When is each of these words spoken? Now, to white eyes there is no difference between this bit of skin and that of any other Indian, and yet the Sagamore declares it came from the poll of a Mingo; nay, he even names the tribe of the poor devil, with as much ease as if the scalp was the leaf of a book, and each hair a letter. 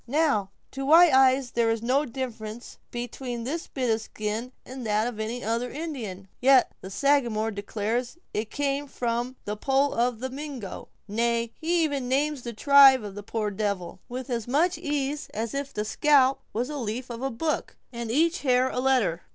Now, 0.07 0.49
to 0.71 0.83
white 0.83 1.13
eyes 1.13 1.51
there 1.51 1.69
is 1.69 1.83
no 1.83 2.05
difference 2.05 2.79
between 2.89 3.43
this 3.43 3.67
bit 3.67 3.91
of 3.93 4.01
skin 4.01 4.51
and 4.65 4.83
that 4.83 5.05
of 5.05 5.19
any 5.19 5.43
other 5.43 5.69
Indian, 5.69 6.17
and 6.17 6.27
yet 6.39 6.71
the 6.81 6.89
Sagamore 6.89 7.51
declares 7.51 8.17
it 8.33 8.49
came 8.49 8.87
from 8.87 9.35
the 9.45 9.55
poll 9.55 9.93
of 9.93 10.23
a 10.23 10.29
Mingo; 10.31 10.89
nay, 11.07 11.51
he 11.53 11.83
even 11.83 12.07
names 12.09 12.41
the 12.41 12.51
tribe 12.51 13.03
of 13.03 13.13
the 13.13 13.21
poor 13.21 13.51
devil, 13.51 13.99
with 14.09 14.31
as 14.31 14.47
much 14.47 14.75
ease 14.79 15.27
as 15.35 15.53
if 15.53 15.71
the 15.71 15.85
scalp 15.85 16.41
was 16.51 16.69
the 16.69 16.77
leaf 16.79 17.11
of 17.11 17.21
a 17.21 17.29
book, 17.29 17.77
and 17.93 18.09
each 18.09 18.39
hair 18.41 18.71
a 18.71 18.79
letter. 18.79 19.21